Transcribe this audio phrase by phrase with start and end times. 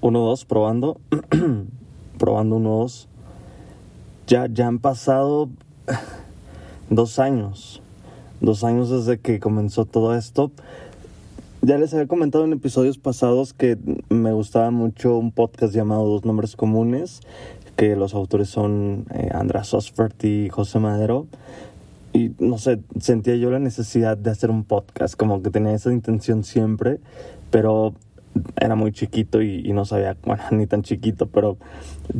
[0.00, 1.00] 1, 2, probando.
[2.18, 3.08] probando 1, 2.
[4.26, 5.48] Ya, ya han pasado
[6.90, 7.80] dos años.
[8.40, 10.50] Dos años desde que comenzó todo esto.
[11.62, 13.78] Ya les había comentado en episodios pasados que
[14.08, 17.22] me gustaba mucho un podcast llamado Dos Nombres Comunes,
[17.76, 21.26] que los autores son eh, András Osfert y José Madero.
[22.12, 25.92] Y no sé, sentía yo la necesidad de hacer un podcast, como que tenía esa
[25.92, 27.00] intención siempre,
[27.50, 27.94] pero
[28.56, 31.56] era muy chiquito y, no sabía, bueno, ni tan chiquito, pero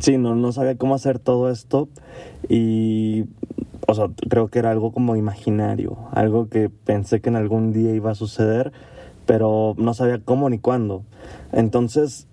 [0.00, 1.88] sí, no, no sabía cómo hacer todo esto
[2.48, 3.24] y,
[3.86, 7.94] o sea, creo que era algo como imaginario, algo que pensé que en algún día
[7.94, 8.72] iba a suceder,
[9.26, 11.02] pero no sabía cómo ni cuándo.
[11.52, 12.26] Entonces,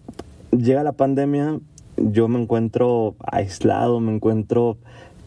[0.52, 1.60] llega la pandemia,
[1.98, 4.78] yo me encuentro aislado, me encuentro,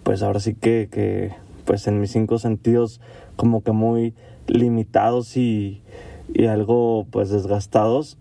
[0.03, 1.33] pues ahora sí que, que
[1.65, 3.01] pues en mis cinco sentidos
[3.34, 4.15] como que muy
[4.47, 5.83] limitados y,
[6.33, 8.19] y algo pues desgastados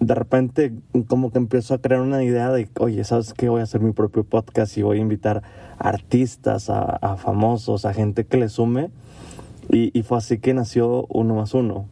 [0.00, 0.72] de repente
[1.08, 3.48] como que empiezo a crear una idea de, oye, ¿sabes qué?
[3.48, 5.42] Voy a hacer mi propio podcast y voy a invitar
[5.78, 8.90] artistas, a, famosos, a gente que le sume.
[9.70, 11.86] Y, fue así que nació Uno más Uno.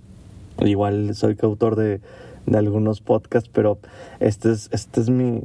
[0.61, 2.01] Igual soy coautor de,
[2.47, 3.79] de algunos podcasts, pero
[4.21, 5.43] este es, este es mi,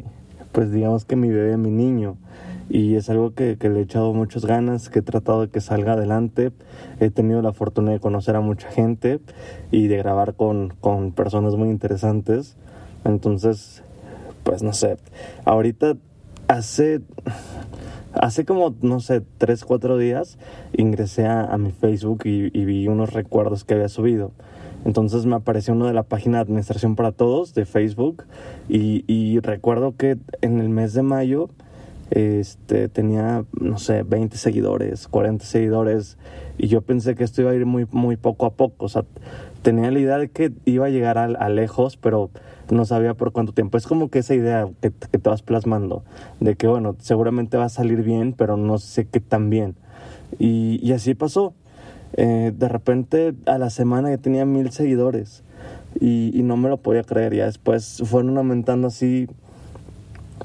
[0.52, 2.18] pues digamos que mi bebé, mi niño
[2.70, 5.94] y es algo que, le he echado muchas ganas, que he tratado de que salga
[5.94, 6.52] adelante.
[7.00, 9.20] He tenido la fortuna de conocer a mucha gente
[9.72, 12.58] y de grabar con, con personas muy interesantes.
[13.06, 13.84] Entonces,
[14.44, 14.98] pues no sé,
[15.46, 15.98] ahorita
[16.48, 17.02] hace,
[18.14, 20.38] hace como, no sé, tres, cuatro días
[20.76, 24.32] ingresé a, mi Facebook y, vi unos recuerdos que había subido.
[24.86, 28.24] Entonces me apareció uno de la página de Administración para Todos de Facebook
[28.70, 31.50] y, y recuerdo que en el mes de mayo
[32.12, 36.18] este, tenía, no sé, 20 seguidores, 40 seguidores,
[36.58, 39.06] y yo pensé que esto iba a ir muy, muy poco a poco, o sea,
[39.62, 42.30] tenía la idea de que iba a llegar a, lejos, pero
[42.70, 43.78] no sabía por cuánto tiempo.
[43.78, 46.04] Es como que esa idea que, te vas plasmando,
[46.40, 49.76] de que, bueno, seguramente va a salir bien, pero no sé qué tan bien.
[50.38, 51.54] Y, así pasó.
[52.14, 55.44] Eh, de repente, a la semana ya tenía mil seguidores,
[56.00, 59.28] y, y no me lo podía creer, ya después fueron aumentando así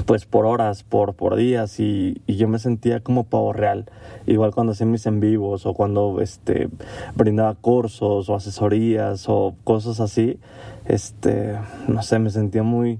[0.06, 3.86] pues por horas, por, por días y, yo me sentía como pavo real.
[4.26, 6.68] Igual cuando hacía mis en vivos o cuando este,
[7.14, 10.38] brindaba cursos o asesorías o cosas así,
[10.86, 11.56] este,
[11.88, 12.98] no sé, me sentía muy,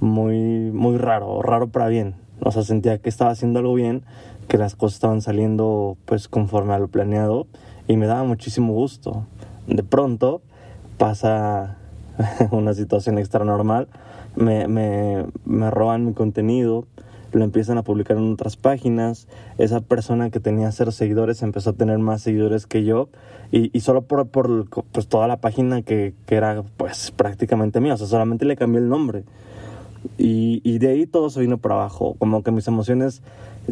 [0.00, 2.14] muy, muy raro, raro para bien.
[2.40, 4.02] O sea, sentía que estaba haciendo algo bien,
[4.48, 7.46] que las cosas estaban saliendo pues conforme a lo planeado
[7.86, 9.26] y me daba muchísimo gusto.
[9.66, 10.42] De pronto
[10.98, 11.76] pasa
[12.50, 13.88] una situación extra normal
[14.36, 16.86] me, me, me roban mi contenido,
[17.32, 19.26] lo empiezan a publicar en otras páginas.
[19.58, 23.08] Esa persona que tenía cero seguidores empezó a tener más seguidores que yo.
[23.50, 27.94] Y, y solo por, por pues, toda la página que, que, era pues prácticamente mía.
[27.94, 29.24] O sea, solamente le cambié el nombre.
[30.18, 32.16] Y, y de ahí todo se vino para abajo.
[32.18, 33.22] Como que mis emociones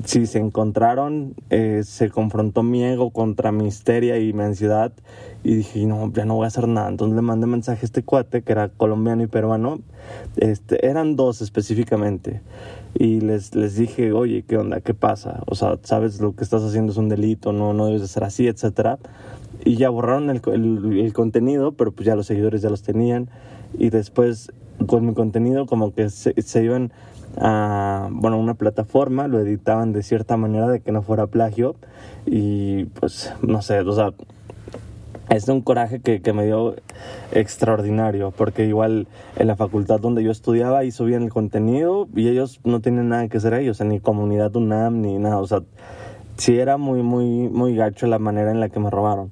[0.04, 4.92] si se encontraron, eh, se confrontó mi ego contra mi histeria y mi ansiedad
[5.42, 6.88] y dije, no, ya no voy a hacer nada.
[6.88, 9.80] Entonces le mandé mensaje a este cuate que era colombiano y peruano,
[10.36, 12.40] este, eran dos específicamente.
[12.94, 14.80] Y les, les dije, oye, ¿qué onda?
[14.80, 15.42] ¿Qué pasa?
[15.46, 18.24] O sea, sabes lo que estás haciendo es un delito, no, no debes de ser
[18.24, 18.98] así, etcétera.
[19.64, 20.40] Y ya borraron el,
[20.98, 23.28] el contenido, pero pues ya los seguidores ya los tenían.
[23.78, 24.52] Y después
[24.86, 26.92] con mi contenido como que se, se iban
[27.38, 31.76] a bueno, una plataforma, lo editaban de cierta manera de que no fuera plagio
[32.26, 34.12] y pues no sé, o sea,
[35.28, 36.74] es un coraje que, que, me dio
[37.30, 42.60] extraordinario, porque igual en la facultad donde yo estudiaba y subían el contenido y ellos
[42.64, 45.62] no tienen nada que hacer ellos, ni comunidad UNAM ni nada, o sea,
[46.36, 49.30] sí era muy, muy, muy gacho la manera en la que me robaron.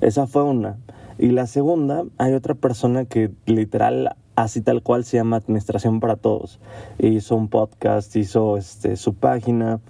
[0.00, 0.78] Esa fue una.
[1.18, 6.16] Y la segunda, hay otra persona que literal así tal cual se llama Administración para
[6.16, 6.60] Todos.
[6.98, 9.80] Hizo un podcast, hizo este, su página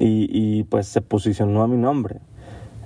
[0.00, 2.20] y, y pues se posicionó a mi nombre.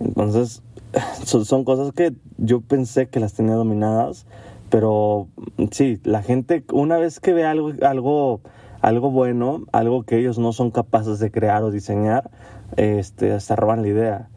[0.01, 0.63] Entonces,
[1.25, 4.27] son, cosas que yo pensé que las tenía dominadas,
[4.69, 5.29] pero
[5.71, 8.41] sí, la gente una vez que ve algo, algo,
[8.83, 12.31] algo bueno, algo que ellos no son capaces de crear o diseñar,
[12.77, 14.29] este, se roban la idea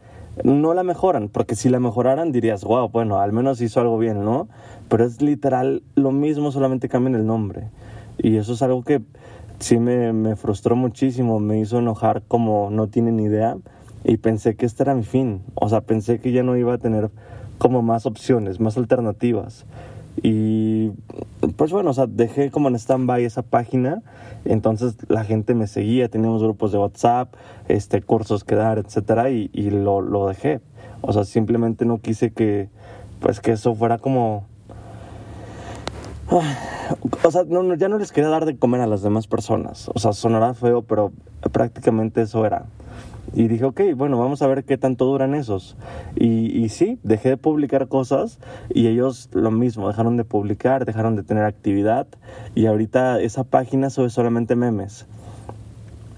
[0.44, 4.24] no la mejoran, porque si la mejoraran dirías, wow, bueno, al menos hizo algo bien,
[4.24, 4.48] ¿no?
[4.90, 7.68] Pero es literal lo mismo, solamente cambian el nombre.
[8.18, 9.00] Y eso es algo que
[9.58, 13.56] sí me, me frustró muchísimo, me hizo enojar como no tienen idea
[14.04, 15.40] y pensé que este era mi fin.
[15.54, 17.10] O sea, pensé que ya no iba a tener
[17.58, 19.64] como más opciones, más alternativas.
[20.22, 20.90] Y
[21.56, 24.02] pues bueno, o sea, dejé como en stand-by esa página,
[24.44, 27.32] entonces la gente me seguía, teníamos grupos de WhatsApp,
[27.68, 30.60] este, cursos que dar, etcétera, y, y lo, lo dejé.
[31.00, 32.68] O sea, simplemente no quise que,
[33.20, 34.49] pues que eso fuera como...
[36.30, 39.90] O sea, no, ya no les quería dar de comer a las demás personas.
[39.94, 41.12] O sea, sonará feo, pero
[41.52, 42.66] prácticamente eso era.
[43.32, 45.76] Y dije, ok, bueno, vamos a ver qué tanto duran esos.
[46.16, 48.38] Y, y sí, dejé de publicar cosas
[48.68, 52.06] y ellos lo mismo, dejaron de publicar, dejaron de tener actividad
[52.54, 55.06] y ahorita esa página sube solamente memes.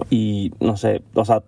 [0.08, 1.42] Y no sé, o sea,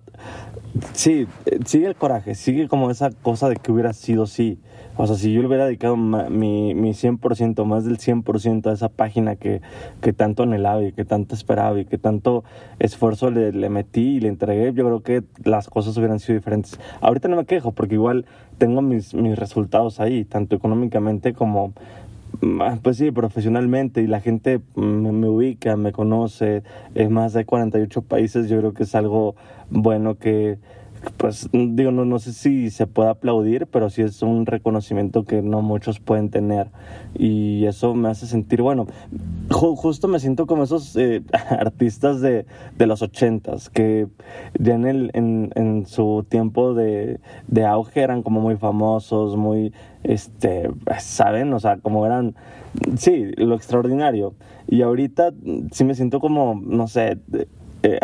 [0.93, 1.26] sí,
[1.64, 4.58] sigue el coraje, sigue como esa cosa de que hubiera sido sí.
[4.96, 9.35] O sea, si yo hubiera dedicado mi, mi 100%, más del 100% a esa página
[9.37, 9.61] que,
[10.00, 12.44] que tanto anhelaba y que tanto esperaba y que tanto
[12.79, 16.79] esfuerzo le, metí y le entregué, yo creo que las cosas hubieran sido diferentes.
[17.00, 18.25] Ahorita no me quejo porque igual
[18.58, 21.73] tengo mis, mis resultados ahí, tanto económicamente como
[22.61, 26.62] ah, pues sí, profesionalmente y la gente me, me, ubica, me conoce,
[26.94, 29.35] en más de 48 países, yo creo que es algo
[29.70, 30.58] bueno que,
[31.17, 35.43] pues digo, no, no sé si se puede aplaudir, pero sí es un reconocimiento que
[35.43, 36.69] no muchos pueden tener.
[37.15, 38.87] Y eso me hace sentir, bueno,
[39.51, 42.47] ju justo me siento como esos eh, artistas de,
[42.77, 44.09] de, los ochentas, que
[44.59, 49.73] ya en, el, en, en su tiempo de, de, auge eran como muy famosos, muy,
[50.03, 51.53] este, ¿saben?
[51.53, 52.35] O sea, como eran,
[52.97, 54.35] sí, lo extraordinario.
[54.67, 55.33] Y ahorita
[55.73, 57.19] sí me siento como, no sé,
[57.84, 58.00] eh,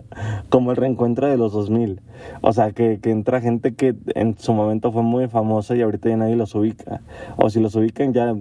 [0.48, 2.00] como el reencuentro de los 2000.
[2.40, 6.08] O sea, que, que, entra gente que en su momento fue muy famosa y ahorita
[6.08, 7.00] ya nadie los ubica.
[7.36, 8.34] O si los ubican ya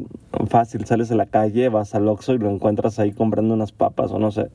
[0.48, 4.12] fácil, sales a la calle, vas al Oxxo y lo encuentras ahí comprando unas papas
[4.12, 4.50] o no sé.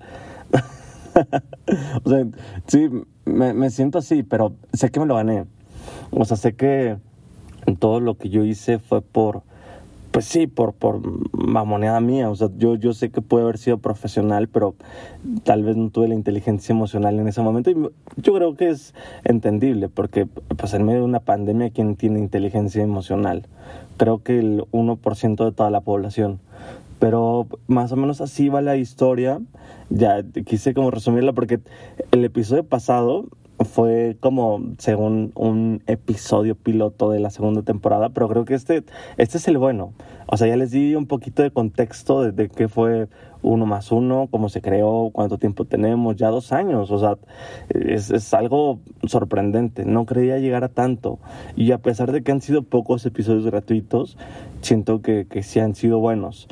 [2.04, 2.26] o sea,
[2.66, 2.88] sí,
[3.24, 5.44] me, me siento así, pero sé que me lo gané.
[6.10, 6.98] O sea, sé que
[7.80, 9.42] todo lo que yo hice fue por
[10.10, 11.00] pues sí, por, por
[11.32, 12.30] mamoneada mía.
[12.30, 14.74] O sea, yo, yo sé que puede haber sido profesional, pero
[15.44, 17.70] tal vez no tuve la inteligencia emocional en ese momento.
[17.70, 17.76] Y
[18.16, 18.94] yo creo que es
[19.24, 23.46] entendible, porque pues en medio de una pandemia, ¿quién tiene inteligencia emocional?
[23.96, 26.40] Creo que el 1% de toda la población.
[26.98, 29.40] Pero más o menos así va la historia.
[29.90, 31.60] Ya quise como resumirla porque
[32.10, 33.26] el episodio pasado
[33.64, 38.84] fue como según un episodio piloto de la segunda temporada, pero creo que este,
[39.16, 39.92] este es el bueno.
[40.26, 43.08] O sea, ya les di un poquito de contexto de, de qué fue
[43.42, 46.90] uno más uno, cómo se creó, cuánto tiempo tenemos, ya dos años.
[46.90, 47.16] O sea,
[47.70, 49.84] es, es algo sorprendente.
[49.84, 51.18] No creía llegar a tanto.
[51.56, 54.16] Y a pesar de que han sido pocos episodios gratuitos,
[54.60, 56.48] siento que, que sí han sido buenos.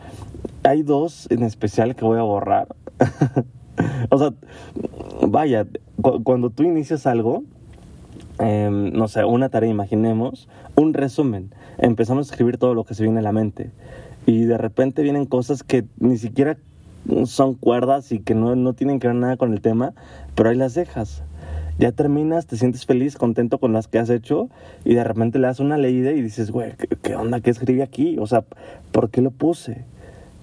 [0.62, 2.68] Hay dos en especial que voy a borrar.
[4.10, 4.32] o sea,
[5.26, 5.66] vaya,
[6.00, 7.44] cu cuando tú inicias algo,
[8.38, 13.02] eh, no sé, una tarea, imaginemos, un resumen, empezamos a escribir todo lo que se
[13.02, 13.70] viene a la mente
[14.26, 16.58] y de repente vienen cosas que ni siquiera
[17.24, 19.92] son cuerdas y que no, no tienen que ver nada con el tema,
[20.34, 21.22] pero ahí las dejas.
[21.78, 24.48] Ya terminas, te sientes feliz, contento con las que has hecho
[24.84, 27.40] y de repente le das una leída y dices, güey, ¿qué, ¿qué, onda?
[27.40, 28.18] ¿Qué escribí aquí?
[28.18, 28.44] O sea,
[28.92, 29.84] ¿por qué lo puse?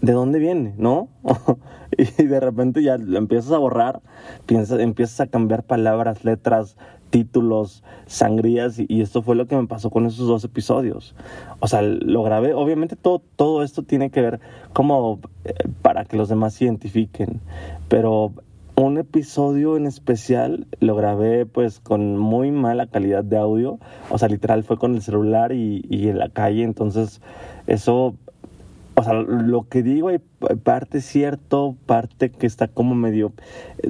[0.04, 0.76] ¿De dónde viene?
[0.78, 1.08] ¿No?
[1.98, 4.02] y de repente ya lo empiezas a borrar,
[4.46, 6.76] piensas, empiezas a cambiar palabras, letras,
[7.10, 11.16] títulos, sangrías, y, esto fue lo que me pasó con esos dos episodios.
[11.60, 14.42] O sea, lo grabé, obviamente todo, todo esto tiene que ver
[14.74, 17.40] como eh, para que los demás se identifiquen,
[17.88, 18.34] pero
[18.76, 23.80] un episodio en especial lo grabé pues con muy mala calidad de audio,
[24.10, 27.22] o sea, literal fue con el celular y en la calle, entonces
[27.68, 28.16] eso
[28.96, 30.20] o sea, lo que digo hay
[30.64, 33.34] parte cierto, parte que está como medio,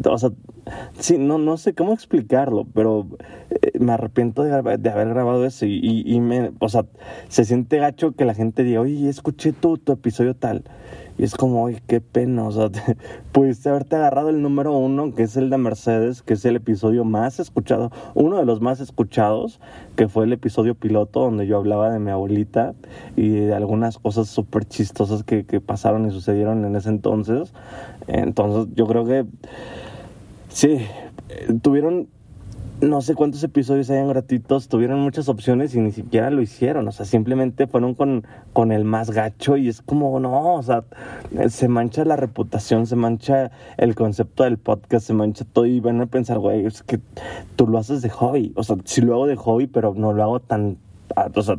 [0.05, 0.31] o sea,
[0.98, 3.07] sí, no, no sé cómo explicarlo, pero
[3.50, 6.86] eh, me arrepiento de, de, haber grabado eso y, y, y, me, o sea,
[7.27, 10.63] se siente gacho que la gente diga, oye, escuché tu, tu episodio tal.
[11.17, 12.98] Y es como, oye, qué pena, o sea, te,
[13.32, 17.05] pudiste haberte agarrado el número uno, que es el de Mercedes, que es el episodio
[17.05, 19.60] más escuchado, uno de los más escuchados,
[19.96, 22.74] que fue el episodio piloto donde yo hablaba de mi abuelita
[23.15, 27.53] y de algunas cosas súper chistosas que, que pasaron y sucedieron en ese entonces.
[28.08, 29.25] Entonces, yo creo que
[30.50, 30.79] sí,
[31.62, 32.08] tuvieron
[32.84, 36.92] no sé cuántos episodios hayan gratuitos, tuvieron muchas opciones y ni siquiera lo hicieron, o
[36.92, 40.84] sea, simplemente fueron con, con el más gacho y es como, no, o sea,
[41.50, 46.02] se mancha la reputación, se mancha el concepto del podcast, se mancha todo y van
[46.02, 47.00] a pensar, güey, es que
[47.56, 50.24] tú lo haces de hobby, o sea, sí lo hago de hobby, pero no lo
[50.24, 50.78] hago tan
[51.16, 51.58] o sea,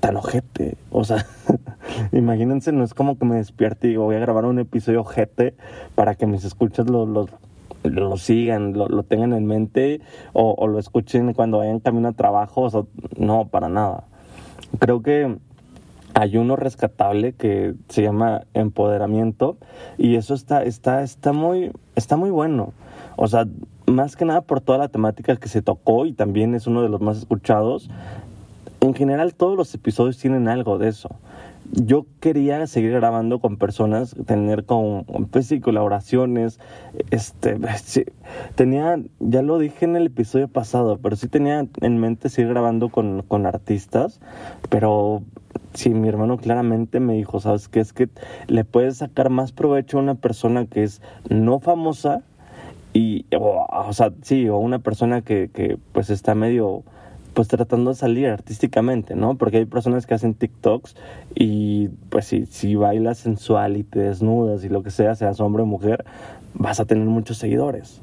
[0.00, 0.76] tan ojete.
[0.90, 1.26] O sea,
[2.12, 5.54] imagínense, no es como que me despierte y digo, voy a grabar un episodio ojete
[5.94, 7.28] para que mis escuchas lo, lo,
[7.84, 10.00] lo sigan, lo, lo, tengan en mente
[10.32, 12.68] o, lo escuchen cuando vayan camino a trabajo.
[13.16, 14.04] No, para nada.
[14.78, 15.36] Creo que
[16.14, 19.56] hay uno rescatable que se llama empoderamiento
[19.98, 22.72] y eso está, está, está, muy, está muy bueno.
[23.16, 23.46] O sea,
[23.86, 26.88] más que nada por toda la temática que se tocó y también es uno de
[26.88, 27.90] los más escuchados.
[28.80, 31.10] En general todos los episodios tienen algo de eso.
[31.72, 36.60] Yo quería seguir grabando con personas, tener con, pues sí, colaboraciones.
[37.10, 37.58] Este,
[38.54, 42.90] tenía, ya lo dije en el episodio pasado, pero sí tenía en mente seguir grabando
[42.90, 44.20] con, con artistas,
[44.68, 45.22] pero
[45.72, 47.80] sí, mi hermano claramente me dijo, ¿sabes qué?
[47.80, 48.08] Es que
[48.46, 52.22] le puedes sacar más provecho a una persona que es no famosa
[52.92, 56.84] y, o, sea, sí, o una persona que, que pues está medio
[57.34, 59.36] pues tratando de salir artísticamente, ¿no?
[59.36, 60.96] Porque hay personas que hacen TikToks
[61.34, 65.64] y pues si, si bailas sensual y te desnudas y lo que sea, seas hombre
[65.64, 66.04] o mujer,
[66.54, 68.00] vas a tener muchos seguidores.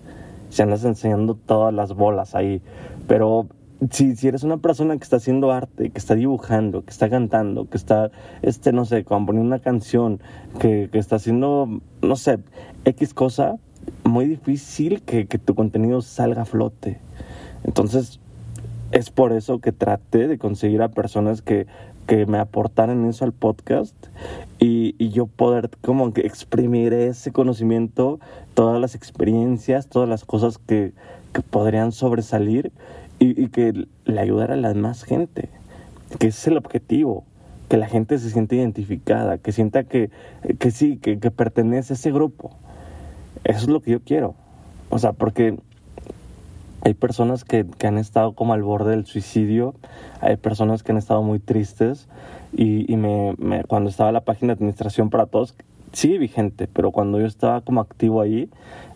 [0.50, 2.62] Se andas enseñando todas las bolas ahí.
[3.08, 3.48] Pero
[3.90, 7.70] si, si eres una persona que está haciendo arte, que está dibujando, que está cantando,
[7.70, 8.12] que está,
[8.42, 10.20] este, no sé, componiendo una canción,
[10.60, 12.40] que, que está haciendo, no sé,
[12.86, 13.56] X cosa,
[14.04, 17.00] muy difícil que, que tu contenido salga a flote.
[17.64, 18.21] Entonces,
[18.92, 21.68] es por eso que traté de conseguir a personas que,
[22.08, 23.96] que me aportaran eso al podcast
[24.60, 28.20] y, y, yo poder como que exprimir ese conocimiento,
[28.54, 30.94] todas las experiencias, todas las cosas que,
[31.34, 32.72] que podrían sobresalir
[33.20, 35.50] y, que le ayudara a la más gente,
[36.18, 37.24] que ese es el objetivo,
[37.70, 40.10] que la gente se sienta identificada, que sienta que,
[40.58, 42.52] que sí, que, que pertenece a ese grupo.
[43.44, 44.34] Eso es lo que yo quiero.
[44.90, 45.58] O sea, porque
[46.84, 49.76] hay personas que, que, han estado como al borde del suicidio,
[50.20, 52.08] hay personas que han estado muy tristes
[52.54, 53.36] y, y me,
[53.68, 55.56] cuando estaba la página de administración para todos,
[55.94, 58.50] sigue vigente, pero cuando yo estaba como activo ahí,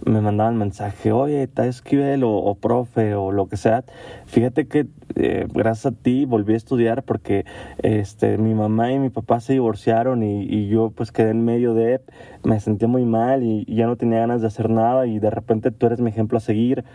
[0.05, 3.83] me mandaban mensaje, oye, está Esquivel o, o, profe o lo que sea,
[4.25, 7.45] fíjate que eh, gracias a ti volví a estudiar porque
[7.79, 11.73] este, mi mamá y mi papá se divorciaron y, y yo pues quedé en medio
[11.73, 12.01] de,
[12.43, 15.29] me sentía muy mal y, y, ya no tenía ganas de hacer nada y de
[15.29, 16.85] repente tú eres mi ejemplo a seguir.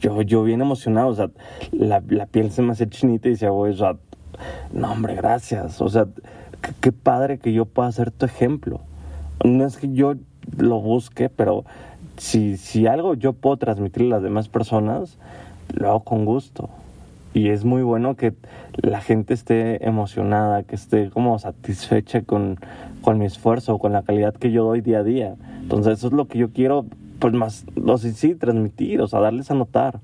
[0.00, 1.30] Yo, yo bien emocionado, o sea,
[1.72, 3.96] la, la piel se me hace chinita y decía, güey, o sea,
[4.72, 6.06] no hombre, gracias, o sea,
[6.80, 8.80] qué padre que yo pueda ser tu ejemplo
[9.44, 10.14] no es que yo
[10.56, 11.64] lo busque, pero
[12.16, 15.18] si, si algo yo puedo transmitirle a las demás personas,
[15.72, 16.68] lo hago con gusto.
[17.32, 18.34] Y es muy bueno que
[18.82, 22.58] la gente esté emocionada, que esté como satisfecha con,
[23.02, 25.36] con mi esfuerzo, con la calidad que yo doy día a día.
[25.62, 26.86] Entonces eso es lo que yo quiero,
[27.20, 30.00] pues más, no sé, sí, transmitir, o sea, darles a notar.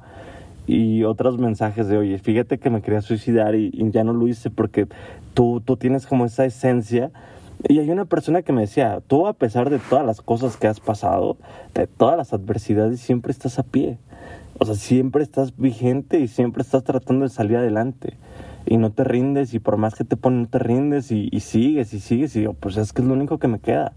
[0.68, 4.28] Y otros mensajes de, oye, fíjate que me quería suicidar y, y ya no lo
[4.28, 4.86] hice porque
[5.34, 7.10] tú, tú tienes como esa esencia
[7.68, 10.66] y hay una persona que me decía, tú a pesar de todas las cosas que
[10.66, 11.36] has pasado,
[11.74, 13.98] de todas las adversidades, siempre estás a pie.
[14.58, 18.16] O sea, siempre estás vigente y siempre estás tratando de salir adelante.
[18.66, 21.40] Y no te rindes y por más que te ponen, no te rindes y, y
[21.40, 22.36] sigues y sigues.
[22.36, 23.92] Y yo, pues es que es lo único que me queda.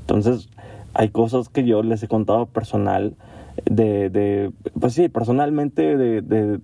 [0.00, 0.48] Entonces,
[0.98, 3.14] hay cosas que yo les he contado personal,
[3.64, 4.50] de, de
[4.80, 6.58] pues sí, personalmente, de, de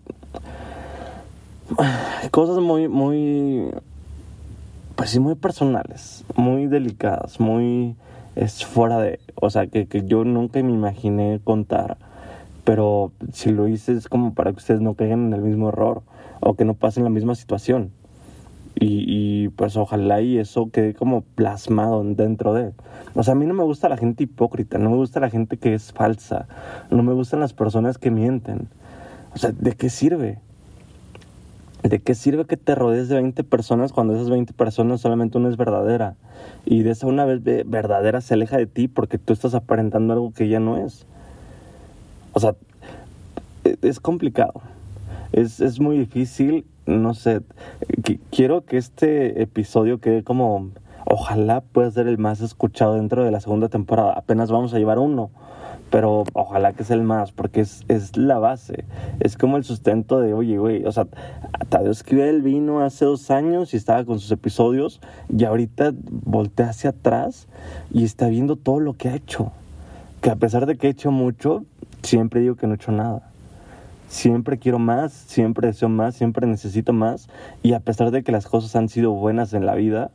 [2.33, 3.71] cosas muy, muy
[4.97, 7.95] pues sí, muy personales, muy delicadas, muy
[8.35, 11.97] es fuera de, o sea, que, que yo nunca me imaginé contar,
[12.64, 16.03] pero si lo hice es como para que ustedes no caigan en el mismo error
[16.41, 17.93] o que no pasen la misma situación.
[18.81, 22.73] Y, y, pues ojalá y eso quede como plasmado dentro de.
[23.14, 25.57] O sea, a mí no me gusta la gente hipócrita, no me gusta la gente
[25.57, 26.49] que es falsa,
[26.90, 28.69] no me gustan las personas que mienten.
[29.35, 30.40] O sea, ¿de qué sirve?
[31.85, 35.50] ¿De qué sirve que te rodees de 20 personas cuando esas 20 personas solamente una
[35.50, 36.16] es verdadera?
[36.64, 40.33] Y de esa una vez verdadera se aleja de ti porque tú estás aparentando algo
[40.33, 41.07] que ya no es.
[42.33, 42.54] O sea,
[43.64, 44.62] e, es complicado.
[45.33, 46.64] Es, es muy difícil.
[46.87, 47.41] No sé.
[48.31, 50.71] Quiero que este episodio quede como.
[51.07, 54.14] Ojalá pueda ser el más escuchado dentro de la segunda temporada.
[54.14, 55.31] Apenas vamos a llevar uno
[55.95, 58.85] pero ojalá que sea el más, porque es, es la base,
[59.21, 61.07] es como el sustento de, oye, güey, o sea,
[61.69, 65.00] Tadeo Esquivel vino hace dos años y estaba con sus episodios
[65.33, 67.47] y ahorita voltea hacia atrás
[67.93, 69.53] y está viendo todo lo que ha hecho,
[70.21, 71.64] que a pesar de que he hecho mucho,
[72.03, 73.31] siempre digo que no he hecho nada.
[74.08, 77.28] Siempre quiero más, siempre deseo más, siempre necesito más
[77.62, 80.11] y a pesar de que las cosas han sido buenas en la vida,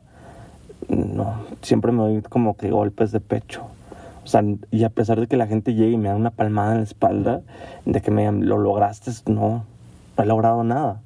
[0.88, 3.66] no, siempre me doy como que golpes de pecho
[4.24, 6.72] o sea, y a pesar de que la gente llegue y me da una palmada
[6.72, 7.40] en la espalda,
[7.86, 9.64] de que me lo lograste, no,
[10.16, 11.00] no he logrado nada.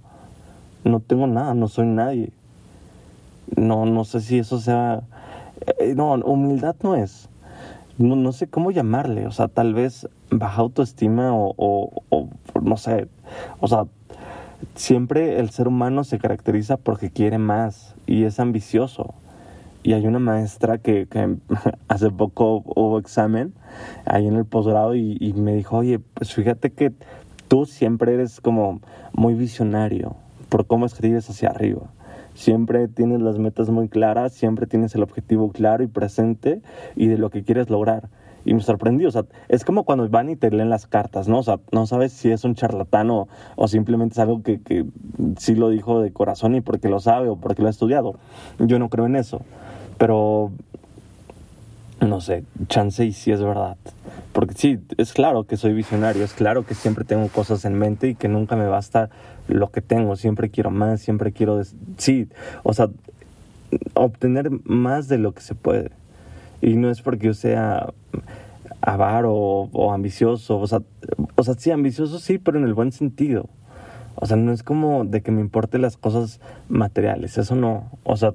[0.85, 2.31] no tengo nada, no soy nadie.
[3.57, 5.03] No, no sé si eso sea...
[5.79, 7.29] Eh, no, humildad no es.
[7.97, 13.09] No, no sé cómo llamarle, o sea, tal vez baja autoestima o, no sé,
[13.61, 13.87] o sea,
[14.75, 19.15] siempre el ser humano se caracteriza porque quiere más y es ambicioso.
[19.83, 21.07] Y hay una maestra que,
[21.89, 23.53] hace poco hubo examen
[24.07, 26.93] ahí en el posgrado y, me dijo, oye, pues fíjate que
[27.49, 28.81] tú siempre eres como
[29.13, 30.17] muy visionario
[30.49, 31.83] por cómo escribes hacia arriba.
[32.35, 36.63] Siempre tienes las metas muy claras, siempre tienes el objetivo claro y presente
[36.97, 38.09] y de lo que quieres lograr.
[38.45, 41.39] Y me sorprendió, o sea, es como cuando van y te leen las cartas, ¿no?
[41.39, 43.29] O sea, no sabes si es un charlatán o,
[43.67, 44.85] simplemente es algo que, que
[45.39, 48.17] sí lo dijo de corazón y porque lo sabe o porque lo ha estudiado.
[48.59, 49.41] Yo no creo en eso.
[49.99, 50.53] Pero,
[52.01, 53.77] no sé, chance y sí es verdad.
[54.33, 58.09] Porque sí, es claro que soy visionario, es claro que siempre tengo cosas en mente
[58.09, 59.09] y que nunca me basta
[59.47, 61.63] lo que tengo, siempre quiero más, siempre quiero,
[61.99, 62.29] sí,
[62.65, 62.89] o sea,
[63.95, 65.91] obtener más de lo que se puede.
[66.61, 67.93] Y no es porque yo sea
[68.81, 70.83] avaro o, ambicioso, o sea,
[71.37, 73.49] o sea, sí, ambicioso sí, pero en el buen sentido.
[74.17, 77.91] O sea, no es como de que me importen las cosas materiales, eso no.
[78.05, 78.35] O sea,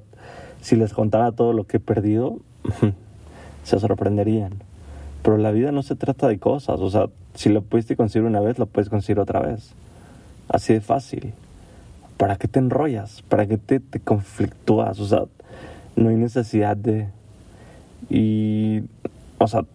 [0.62, 2.40] si les contara todo lo que he perdido,
[3.64, 4.54] se sorprenderían.
[5.22, 8.40] Pero la vida no se trata de cosas, o sea, si lo pudiste conseguir una
[8.40, 9.74] vez, lo puedes conseguir otra vez.
[10.50, 11.34] Así de fácil.
[12.18, 13.22] ¿Para qué te enrollas?
[13.22, 15.00] ¿Para qué te, te conflictúas?
[15.00, 15.24] O sea,
[15.96, 17.08] no hay necesidad de...
[18.10, 18.84] Y,
[19.40, 19.66] o sea,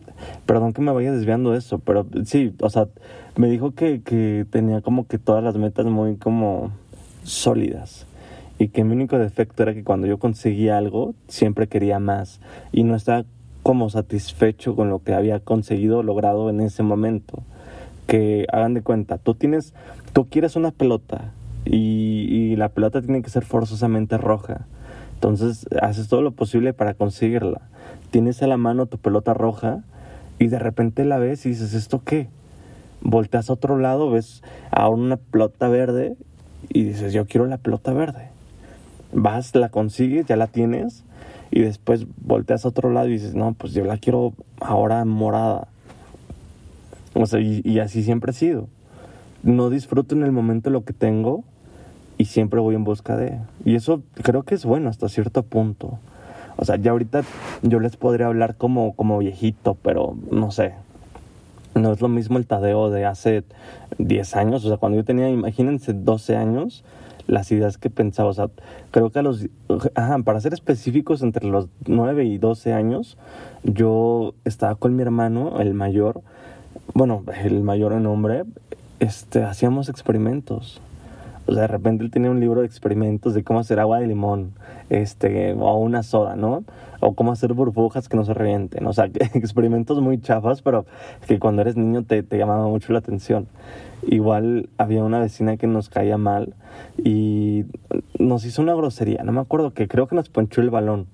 [0.47, 2.88] perdón que me vaya desviando de eso, pero sí, o sea,
[3.37, 6.71] me dijo que, que tenía como que todas las metas muy como
[7.25, 8.06] sólidas
[8.59, 12.40] y que mi único defecto era que cuando yo conseguía algo siempre quería más
[12.73, 13.25] y no estaba
[13.62, 17.42] como satisfecho con lo que había conseguido logrado en ese momento.
[18.06, 19.73] Que hagan de cuenta tú tienes
[20.12, 21.33] tú quieres una pelota
[21.64, 24.66] y, y la pelota tiene que ser forzosamente roja
[25.24, 27.62] entonces haces todo lo posible para conseguirla
[28.10, 29.82] tienes a la mano tu pelota roja
[30.38, 32.28] y de repente la ves y dices esto qué
[33.00, 36.16] volteas a otro lado ves a una pelota verde
[36.68, 38.34] y dices yo quiero la pelota verde
[39.14, 41.04] vas, la consigues, ya la tienes,
[41.50, 45.68] y después volteas a otro lado y dices, no, pues yo la quiero ahora morada.
[47.14, 48.66] O sea, y, así siempre he sido.
[49.44, 51.44] No disfruto en el momento lo que tengo
[52.18, 53.38] y siempre voy en busca de.
[53.64, 55.98] Y eso creo que es bueno hasta cierto punto.
[56.57, 57.22] O sea, ya ahorita
[57.62, 60.74] yo les podría hablar como, como viejito, pero no sé.
[61.74, 63.42] No es lo mismo el Tadeo de hace
[63.98, 64.64] 10 años.
[64.64, 66.85] O sea, cuando yo tenía, imagínense, 12 años,
[67.27, 68.29] las ideas que pensaba.
[68.29, 68.48] O sea,
[68.92, 69.48] creo que a los,
[69.96, 73.18] ajá, para ser específicos, entre los 9 y 12 años,
[73.64, 76.20] yo estaba con mi hermano, el mayor,
[76.94, 78.44] bueno, el mayor en nombre,
[79.00, 80.81] este, hacíamos experimentos.
[81.46, 84.07] O sea, de repente él tenía un libro de experimentos de cómo hacer agua de
[84.07, 84.52] limón,
[84.88, 86.64] este, o una soda, ¿no?
[87.00, 88.87] O cómo hacer burbujas que no se revienten.
[88.87, 90.87] O sea, experimentos muy chafas, pero
[91.26, 93.46] que cuando eres niño te, te llamaba mucho la atención.
[94.07, 96.54] Igual había una vecina que nos caía mal
[96.96, 97.64] y
[98.18, 99.22] nos hizo una grosería.
[99.22, 101.07] No me acuerdo que creo que nos ponchó el balón.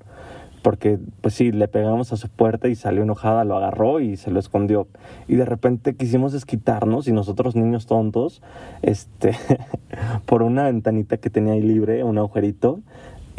[0.63, 4.31] Porque, pues sí, le pegamos a su puerta y salió enojada, lo agarró y se
[4.31, 4.89] lo escondió.
[5.27, 8.43] Y de repente quisimos desquitarnos y nosotros niños tontos,
[8.83, 9.37] este,
[10.27, 12.81] por una ventanita que tenía ahí libre, un agujerito,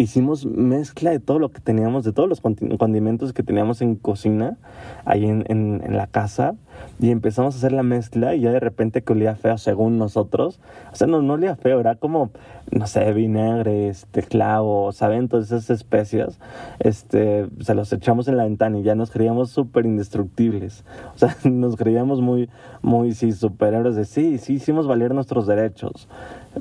[0.01, 4.57] hicimos mezcla de todo lo que teníamos, de todos los condimentos que teníamos en cocina,
[5.05, 6.55] ahí en, en, la casa,
[6.99, 10.59] y empezamos a hacer la mezcla y ya de repente que olía feo según nosotros,
[10.91, 12.31] o sea, no, no olía feo, era como,
[12.71, 15.27] no sé, vinagre, este, clavo, ¿saben?
[15.27, 16.39] Todas esas especias,
[16.79, 20.83] este, se los echamos en la ventana y ya nos creíamos súper indestructibles,
[21.15, 22.49] o sea, nos creíamos muy,
[22.81, 26.07] muy, sí, superhéroes de, sí, sí, hicimos valer nuestros derechos,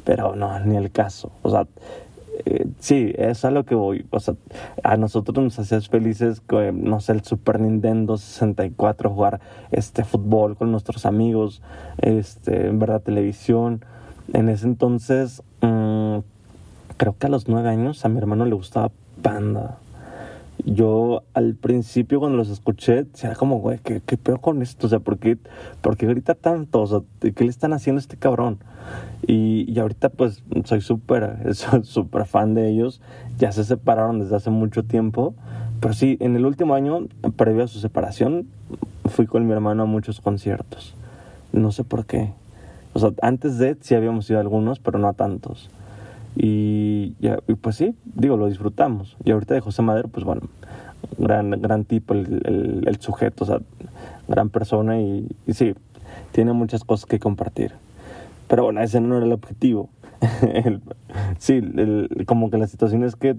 [0.05, 1.67] pero no, ni el caso, o sea,
[2.45, 4.07] eh, sí, es a lo que voy.
[4.11, 4.35] O sea,
[4.83, 10.71] a nosotros nos hacías felices, no sé, el Super Nintendo 64, jugar este fútbol con
[10.71, 11.63] nuestros amigos,
[11.99, 13.85] este, en verdad, televisión.
[14.33, 16.19] En ese entonces, mm,
[16.97, 18.91] creo que a los nueve años a mi hermano le gustaba
[19.23, 19.79] Panda.
[20.65, 24.87] Yo al principio cuando los escuché, era como, güey, ¿qué, qué peor con esto?
[24.87, 25.39] O sea, ¿por qué,
[25.81, 26.83] ¿por qué grita tanto?
[26.83, 28.59] O sea, ¿qué le están haciendo a este cabrón?
[29.27, 33.01] Y, y ahorita pues soy súper, súper fan de ellos.
[33.39, 35.35] Ya se separaron desde hace mucho tiempo.
[35.81, 38.47] Pero sí, en el último año, previo a su separación,
[39.07, 40.95] fui con mi hermano a muchos conciertos.
[41.53, 42.33] No sé por qué.
[42.93, 45.71] O sea, antes de sí habíamos ido a algunos, pero no a tantos.
[46.37, 47.15] Y,
[47.61, 49.17] pues sí, digo, lo disfrutamos.
[49.25, 50.43] Y ahorita de José Madero, pues bueno,
[51.19, 53.61] gran, gran tipo el, el, sujeto, o sea,
[54.29, 55.75] gran persona y, y sí,
[56.33, 57.73] tiene muchas cosas que compartir.
[58.49, 59.91] Pero bueno, ese no era el objetivo.
[61.39, 61.63] sí,
[62.27, 63.37] como que la situación es que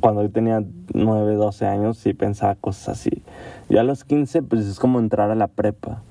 [0.00, 0.62] cuando yo tenía
[0.94, 3.22] 9, 12 años sí pensaba cosas así.
[3.68, 6.02] Ya a los 15 pues es como entrar a la prepa.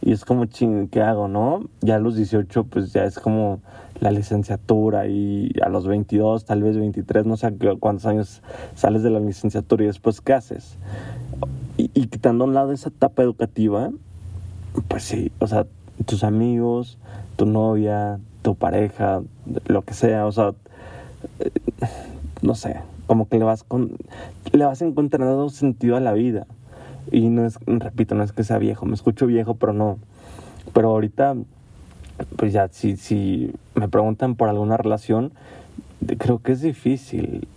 [0.00, 1.64] Y es como, ching, ¿qué hago, no?
[1.80, 3.60] Ya a los 18 pues ya es como
[4.02, 8.42] la licenciatura y a los 22, tal vez 23, no sé cuántos años
[8.74, 10.76] sales de la licenciatura y después ¿qué haces?
[11.76, 13.90] Y, quitando a un lado esa etapa educativa,
[14.88, 15.66] pues sí, o sea,
[16.04, 16.98] tus amigos,
[17.36, 19.22] tu novia, tu pareja,
[19.66, 20.52] lo que sea, o sea,
[21.38, 21.50] eh,
[22.42, 23.96] no sé, como que le vas con,
[24.52, 26.46] le vas encontrando sentido a la vida.
[27.10, 29.98] Y no es, repito, no es que sea viejo, me escucho viejo, pero no.
[30.72, 31.36] Pero ahorita,
[32.36, 35.32] pues ya, si, si me preguntan por alguna relación,
[36.18, 37.48] creo que es difícil.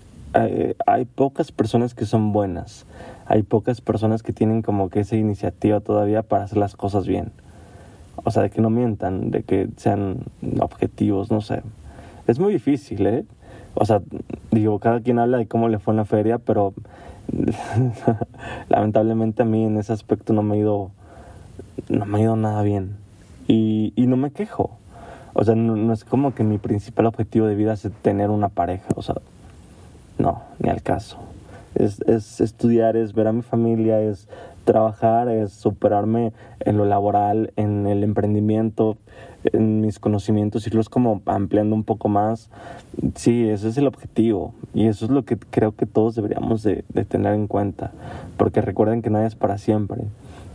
[0.85, 2.85] Hay, pocas personas que son buenas.
[3.25, 7.31] Hay pocas personas que tienen como que esa iniciativa todavía para hacer las cosas bien.
[8.23, 10.25] O sea, de que no mientan, de que sean
[10.59, 11.61] objetivos, no sé.
[12.27, 13.25] Es muy difícil, ¿eh?
[13.75, 14.01] O sea,
[14.51, 16.73] digo, cada quien habla de cómo le fue en la feria, pero
[18.69, 20.91] lamentablemente a mí en ese aspecto no me ha ido,
[21.89, 23.04] no me ha ido nada bien.
[23.47, 24.71] Y, no me quejo.
[25.33, 28.87] O sea, no, es como que mi principal objetivo de vida es tener una pareja.
[28.95, 29.15] O sea,
[30.17, 31.17] no, ni al caso.
[31.75, 34.27] Es, es estudiar, es ver a mi familia, es
[34.63, 38.97] trabajar, es superarme en lo laboral, en el emprendimiento,
[39.53, 42.49] en mis conocimientos, irlos como ampliando un poco más.
[43.15, 46.83] Sí, ese es el objetivo y eso es lo que creo que todos deberíamos de,
[47.07, 47.91] tener en cuenta,
[48.37, 50.03] porque recuerden que nadie es para siempre.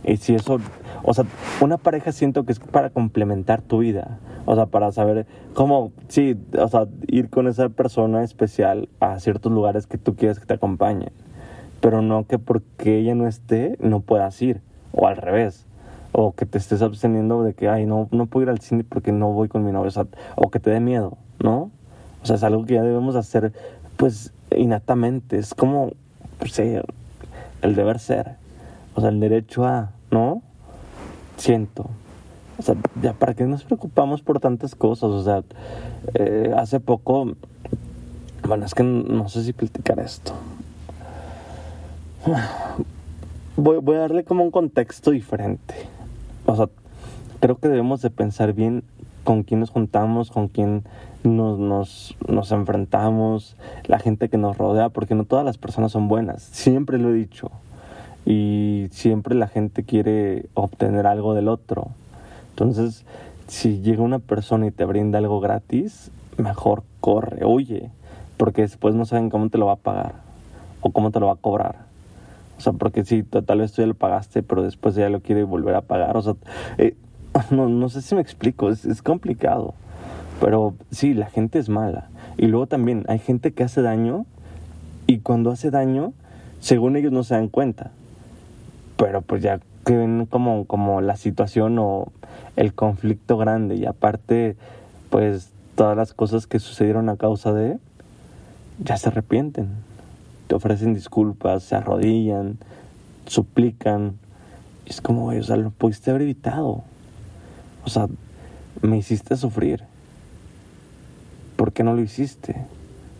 [0.03, 0.59] Y si eso,
[1.03, 1.25] o sea,
[1.61, 6.37] una pareja siento que es para complementar tu vida, o sea, para saber cómo, sí,
[6.57, 10.55] o sea, ir con esa persona especial a ciertos lugares que tú quieres que te
[10.55, 11.11] acompañe,
[11.81, 14.61] pero no que porque ella no esté no puedas ir,
[14.91, 15.65] o al revés.
[16.13, 19.13] O que te estés absteniendo de que, ay, no, no puedo ir al cine porque
[19.13, 19.91] no voy con mi novio,
[20.35, 21.71] o, que te dé miedo, ¿no?
[22.21, 23.53] O sea, es algo que ya debemos hacer,
[23.95, 25.91] pues, innatamente, es como,
[26.37, 28.35] pues, el deber ser,
[28.95, 30.41] o sea, el derecho a, ¿no?
[31.37, 31.89] Siento.
[32.57, 35.43] O sea, ya para qué nos preocupamos por tantas cosas, o sea,
[36.13, 37.33] eh, hace poco,
[38.47, 40.33] bueno, es que no sé si platicar esto.
[43.57, 45.73] Voy, voy a darle como un contexto diferente
[46.45, 46.69] o sea,
[47.39, 48.83] creo que debemos de pensar bien
[49.23, 50.83] con quién nos juntamos, con quién
[51.23, 56.07] nos, nos, nos, enfrentamos, la gente que nos rodea, porque no todas las personas son
[56.07, 57.51] buenas, siempre lo he dicho.
[58.33, 61.89] Y siempre la gente quiere obtener algo del otro.
[62.51, 63.03] Entonces,
[63.47, 67.89] si llega una persona y te brinda algo gratis, mejor corre, huye,
[68.37, 70.13] porque después no saben cómo te lo va a pagar
[70.79, 71.75] o cómo te lo va a cobrar.
[72.57, 75.43] O sea, porque sí, tal vez tú ya lo pagaste, pero después ya lo quiere
[75.43, 76.15] volver a pagar.
[76.15, 76.35] O sea,
[76.77, 76.95] eh,
[77.51, 79.73] no, no, sé si me explico, es complicado.
[80.39, 82.07] Pero sí, la gente es mala.
[82.37, 84.25] Y luego también hay gente que hace daño
[85.05, 86.13] y cuando hace daño,
[86.61, 87.91] según ellos no se dan cuenta.
[89.01, 92.11] Pero pues ya que ven como, como la situación o
[92.55, 94.55] el conflicto grande y aparte
[95.09, 97.79] pues todas las cosas que sucedieron a causa de,
[98.79, 99.69] ya se arrepienten
[100.51, 102.57] te ofrecen disculpas, se arrodillan,
[103.25, 104.17] suplican.
[104.85, 106.83] es como, o sea, lo pudiste haber evitado.
[107.85, 108.09] O sea,
[108.81, 109.85] me hiciste sufrir.
[111.55, 112.57] ¿Por qué no lo hiciste?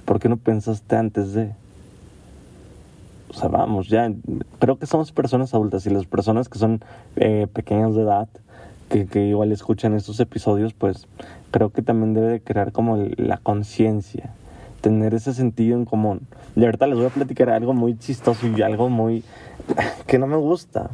[0.04, 1.54] ¿Por qué no pensaste antes de?
[3.32, 4.12] O sea, vamos, ya,
[4.60, 6.82] creo que somos personas adultas y las personas que son
[7.15, 8.28] eh, pequeñas de edad,
[8.89, 11.08] que, igual escuchan estos episodios, pues
[11.50, 14.34] creo que también debe de crear como la conciencia
[14.82, 16.28] tener ese sentido en común.
[16.56, 19.24] De verdad les voy a platicar algo muy chistoso y algo muy
[20.08, 20.89] que no me gusta.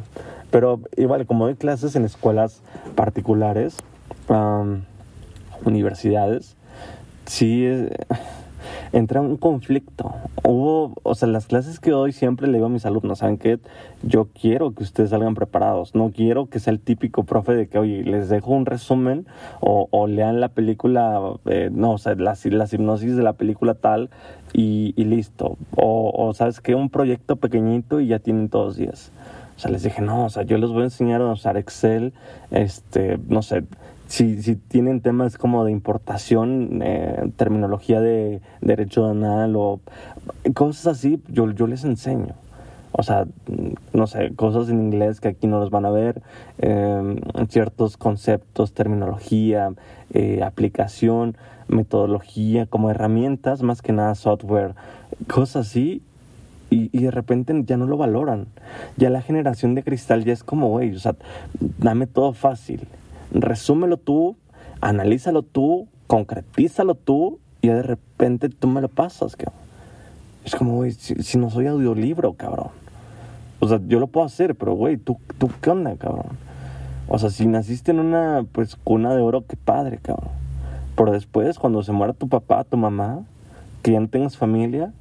[0.50, 2.62] Pero igual, como doy clases en escuelas
[2.94, 3.76] particulares,
[5.64, 6.56] universidades,
[7.26, 7.66] sí,
[8.92, 10.12] entra un conflicto.
[10.44, 13.58] Hubo, o sea, las clases que doy siempre le digo a mis alumnos, ¿saben qué?
[14.02, 17.78] Yo quiero que ustedes salgan preparados, no quiero que sea el típico profe de que,
[17.78, 19.26] oye, les dejo un resumen
[19.60, 24.10] o, lean la película, eh, no, o sea, la, la hipnosis de la película tal
[24.52, 25.56] y, listo.
[25.76, 26.74] O, o, ¿sabes qué?
[26.74, 29.12] Un proyecto pequeñito y ya tienen todos días.
[29.56, 32.12] O sea, les dije, no, o sea, yo les voy a enseñar a usar Excel,
[32.52, 33.64] este, no sé,
[34.08, 39.80] si, si tienen temas como de importación, eh, terminología de derecho anal o
[40.54, 42.34] cosas así, yo, yo les enseño.
[42.92, 43.26] O sea,
[43.92, 46.22] no sé, cosas en inglés que aquí no los van a ver,
[46.56, 49.74] em, ciertos conceptos, terminología,
[50.14, 51.36] eh, aplicación,
[51.68, 54.74] metodología, como herramientas, más que nada software,
[55.26, 56.02] cosas así,
[56.70, 58.46] y, y, de repente ya no lo valoran.
[58.96, 61.14] Ya la generación de cristal ya es como, güey, o sea,
[61.78, 62.88] dame todo fácil
[63.32, 64.36] resúmelo tú,
[64.80, 69.60] analízalo tú, concretízalo tú y de repente tú me lo pasas, cabrón.
[70.44, 72.68] Es como, güey, si, no soy audiolibro, cabrón.
[73.60, 76.38] O sea, yo lo puedo hacer, pero, güey, ¿tú, ¿tú qué onda, cabrón?
[77.08, 80.30] O sea, si naciste en una, pues, cuna de oro, qué padre, cabrón.
[80.96, 83.24] Pero después, cuando se muera tu papá, tu mamá,
[83.82, 84.92] que ya no tengas familia,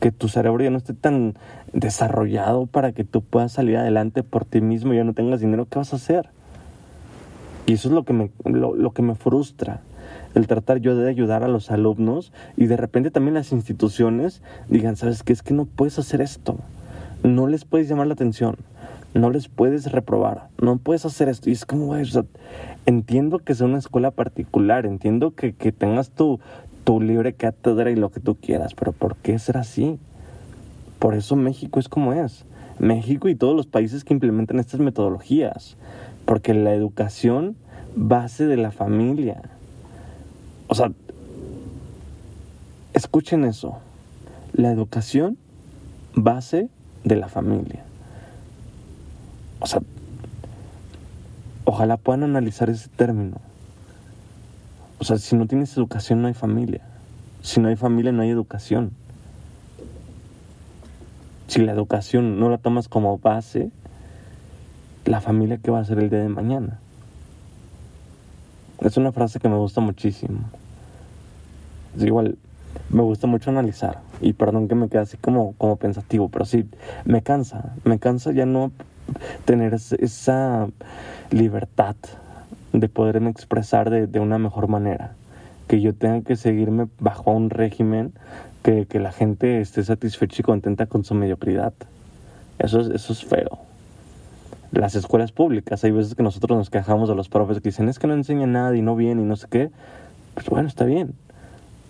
[0.00, 1.34] que tu cerebro ya no esté tan
[1.72, 5.66] desarrollado para que tú puedas salir adelante por ti mismo y ya no tengas dinero,
[5.68, 6.30] ¿qué vas a hacer?
[7.68, 9.82] Y eso es lo que me, lo, que me frustra,
[10.34, 14.96] el tratar yo de ayudar a los alumnos y de repente también las instituciones digan,
[14.96, 15.34] ¿sabes qué?
[15.34, 16.56] Es que no puedes hacer esto,
[17.22, 18.56] no les puedes llamar la atención,
[19.12, 21.50] no les puedes reprobar, no puedes hacer esto.
[21.50, 22.10] Y es como, güey,
[22.86, 26.40] entiendo que sea una escuela particular, entiendo que, que tengas tu,
[26.84, 29.98] tu libre cátedra y lo que tú quieras, pero ¿por qué ser así?
[30.98, 32.46] Por eso México es como es.
[32.78, 35.76] México y todos los países que implementan estas metodologías.
[36.28, 37.56] Porque la educación
[37.96, 39.40] base de la familia.
[40.66, 40.92] O sea,
[42.92, 43.78] escuchen eso.
[44.52, 45.38] La educación
[46.14, 46.68] base
[47.02, 47.82] de la familia.
[49.60, 49.80] O sea,
[51.64, 53.38] ojalá puedan analizar ese término.
[54.98, 56.82] O sea, si no tienes educación no hay familia.
[57.40, 58.90] Si no hay familia no hay educación.
[61.46, 63.70] Si la educación no la tomas como base,
[65.04, 66.78] la familia que va a ser el día de mañana.
[68.80, 70.40] Es una frase que me gusta muchísimo.
[71.96, 72.38] Es igual,
[72.90, 74.00] me gusta mucho analizar.
[74.20, 76.68] Y perdón que me quede así como, como pensativo, pero sí,
[77.04, 77.74] me cansa.
[77.84, 78.70] Me cansa ya no
[79.44, 80.68] tener esa
[81.30, 81.96] libertad
[82.72, 85.14] de poderme expresar de, de, una mejor manera.
[85.66, 88.12] Que yo tenga que seguirme bajo un régimen
[88.62, 91.72] que, que, la gente esté satisfecha y contenta con su mediocridad.
[92.58, 93.67] Eso es, eso es feo.
[94.72, 97.98] Las escuelas públicas, hay veces que nosotros nos quejamos de los profes que dicen es
[97.98, 99.70] que no enseñan nada y no viene y no sé qué.
[100.34, 101.14] Pues bueno, está bien.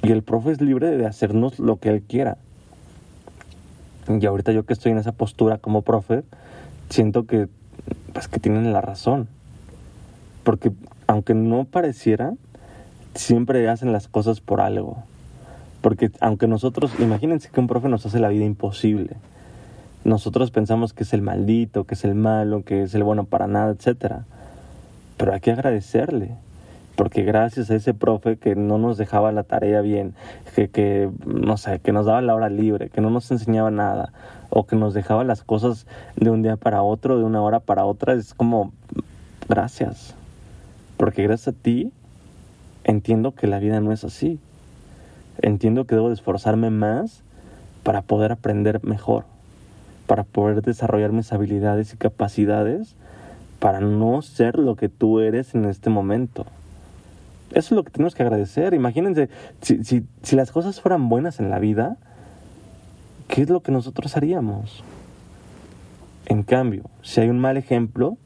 [0.03, 2.39] Y el profe es libre de hacernos lo que él quiera.
[4.09, 6.23] Y ahorita yo que estoy en esa postura como profe,
[6.89, 7.49] siento que,
[8.13, 9.29] pues que tienen la razón
[10.49, 10.73] porque
[11.07, 12.33] aunque no pareciera,
[13.15, 15.03] siempre hacen las cosas por algo.
[15.83, 19.17] Porque aunque nosotros, imagínense que un profe nos hace la vida imposible.
[20.05, 23.47] Nosotros pensamos que es el maldito, que es el malo, que es el bueno para
[23.47, 24.23] nada, etc.
[25.17, 26.37] Pero hay que agradecerle.
[26.99, 30.15] Porque gracias a ese profe que no nos dejaba la tarea bien,
[30.55, 34.13] que, no sé, que nos daba la hora libre, que no nos enseñaba nada,
[34.51, 37.85] o que nos dejaba las cosas de un día para otro, de una hora para
[37.85, 38.73] otra, es como,
[39.49, 40.17] gracias.
[40.97, 41.93] Porque gracias a ti
[42.83, 44.41] entiendo que la vida no es así.
[45.41, 47.23] Entiendo que debo de esforzarme más
[47.85, 49.25] para poder aprender mejor,
[50.09, 52.97] para poder desarrollar mis habilidades y capacidades
[53.61, 56.47] para no ser lo que tú eres en este momento.
[57.51, 58.73] Eso es lo que tenemos que agradecer.
[58.73, 59.29] Imagínense,
[59.61, 61.99] si, si, si las cosas fueran buenas en la vida,
[63.29, 64.83] ¿qué es lo que nosotros haríamos?
[66.27, 68.17] En cambio, si hay un mal ejemplo,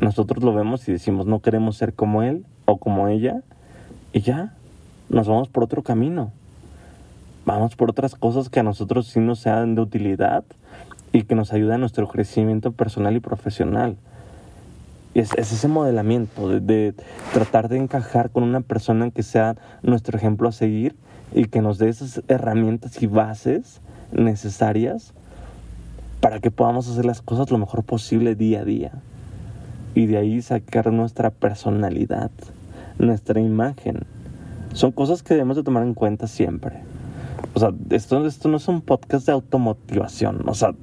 [0.00, 3.42] nosotros lo vemos y decimos no queremos ser como él o como ella
[4.12, 4.54] y ya,
[5.10, 6.32] nos vamos por otro camino.
[7.44, 10.44] Vamos por otras cosas que a nosotros sí nos sean de utilidad
[11.12, 13.96] y que nos ayuden a nuestro crecimiento personal y profesional.
[15.14, 16.94] Es, es ese modelamiento de, de,
[17.32, 20.94] tratar de encajar con una persona que sea nuestro ejemplo a seguir
[21.34, 23.80] y que nos dé esas herramientas y bases
[24.12, 25.12] necesarias
[26.20, 28.92] para que podamos hacer las cosas lo mejor posible día a día
[29.94, 32.30] y de ahí sacar nuestra personalidad,
[32.98, 34.00] nuestra imagen.
[34.72, 36.82] Son cosas que debemos de tomar en cuenta siempre.
[37.54, 40.74] O sea, esto, esto no es un podcast de automotivación, o sea,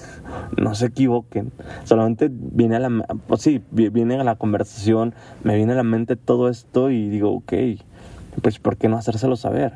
[0.56, 1.52] no se equivoquen.
[1.84, 6.16] Solamente viene a la, pues sí, viene a la conversación, me viene a la mente
[6.16, 7.52] todo esto y digo, ok,
[8.42, 9.74] pues ¿por qué no hacérselo saber?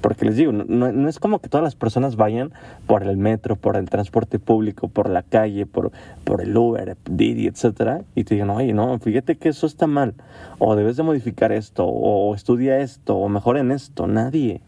[0.00, 2.52] Porque les digo, no, es como que todas las personas vayan
[2.86, 5.90] por el metro, por el transporte público, por la calle, por,
[6.22, 10.14] por el Uber, Didi, etcétera, y te digan, oye, no, fíjate que eso está mal,
[10.58, 14.06] o debes de modificar esto, o estudia esto, o mejor en esto.
[14.06, 14.60] Nadie.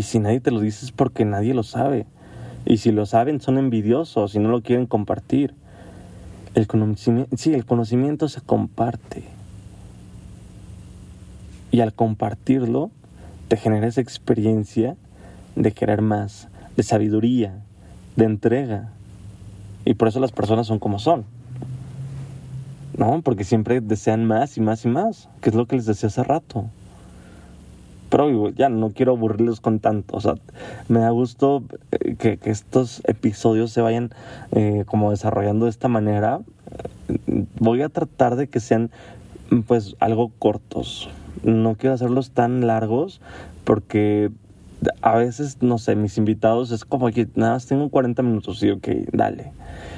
[0.00, 2.06] Y si nadie te lo dice es porque nadie lo sabe.
[2.64, 5.54] Y si lo saben son envidiosos y no lo quieren compartir.
[6.54, 9.24] El conocimiento, sí, el conocimiento se comparte.
[11.70, 12.90] Y al compartirlo,
[13.48, 14.96] te genera esa experiencia
[15.54, 17.62] de querer más, de sabiduría,
[18.16, 18.92] de entrega.
[19.84, 21.26] Y por eso las personas son como son.
[22.96, 23.20] ¿No?
[23.20, 26.24] Porque siempre desean más y más y más, que es lo que les decía hace
[26.24, 26.70] rato.
[28.10, 30.16] Pero ya no quiero aburrirlos con tanto.
[30.16, 30.34] O sea,
[30.88, 34.10] me da gusto eh, que, estos episodios se vayan
[34.52, 36.40] eh, como desarrollando de esta manera.
[37.58, 38.90] Voy a tratar de que sean
[39.66, 41.10] pues algo cortos,
[41.42, 43.20] No quiero hacerlos tan largos
[43.64, 44.30] porque
[45.02, 48.70] a veces, no sé, mis invitados es como que nada más tengo 40 minutos y
[48.70, 49.52] ok, dale.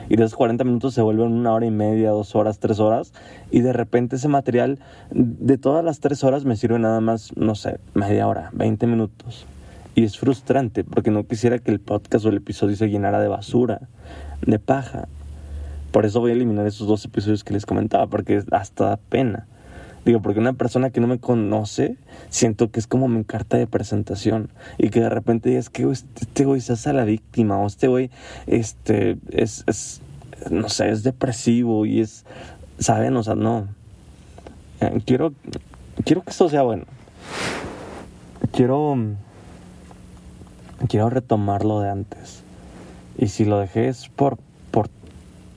[0.08, 3.12] Y esos 40 minutos se vuelven una hora y media, dos horas, tres horas.
[3.50, 4.78] Y de repente ese material
[5.10, 9.46] de todas las tres horas me sirve nada más, no sé, media hora, 20 minutos.
[9.94, 13.28] Y es frustrante porque no quisiera que el podcast o el episodio se llenara de
[13.28, 13.88] basura,
[14.46, 15.08] de paja.
[15.90, 19.46] Por eso voy a eliminar esos dos episodios que les comentaba, porque hasta da pena.
[20.04, 21.96] Digo, porque una persona que no me conoce,
[22.28, 24.50] siento que es como mi carta de presentación.
[24.76, 27.86] Y que de repente digas que este güey se hace a la víctima, o este
[27.86, 28.10] güey,
[28.46, 30.00] este, es, es,
[30.50, 32.24] no sé, es depresivo y es,
[32.78, 33.16] ¿saben?
[33.16, 33.68] O sea, no.
[34.80, 35.34] Eh, quiero,
[36.04, 36.84] quiero que esto sea bueno.
[38.50, 38.96] Quiero,
[40.88, 42.42] quiero retomar lo de antes.
[43.16, 44.38] Y si lo dejé es por,
[44.72, 44.88] por,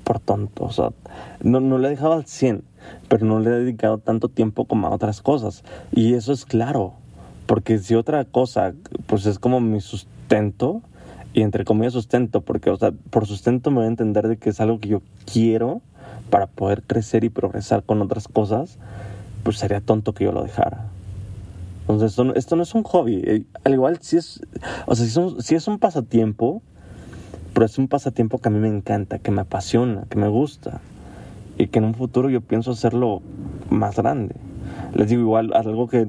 [0.03, 0.91] por tonto, o sea,
[1.41, 2.63] no, no le he dejado al 100
[3.07, 5.63] pero no le he dedicado tanto tiempo como a otras cosas.
[5.91, 6.93] Y eso es claro,
[7.45, 8.73] porque si otra cosa,
[9.07, 10.81] pues es como mi sustento,
[11.33, 14.49] y entre comillas sustento, porque, o sea, por sustento me voy a entender de que
[14.49, 15.81] es algo que yo quiero
[16.29, 18.77] para poder crecer y progresar con otras cosas,
[19.43, 20.87] pues sería tonto que yo lo dejara.
[21.81, 23.21] Entonces, esto, esto no es un hobby.
[23.25, 24.41] Eh, al igual, si es,
[24.87, 26.61] o sea, si es, un, si es un pasatiempo,
[27.53, 30.81] pero es un pasatiempo que a mí me encanta, que me apasiona, que me gusta
[31.57, 33.21] y que en un futuro yo pienso hacerlo
[33.69, 34.35] más grande.
[34.93, 36.07] Les digo igual algo que